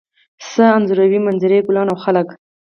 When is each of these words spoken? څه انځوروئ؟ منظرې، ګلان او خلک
څه 0.49 0.63
انځوروئ؟ 0.75 1.17
منظرې، 1.25 1.59
ګلان 1.67 1.87
او 1.91 1.97
خلک 2.03 2.27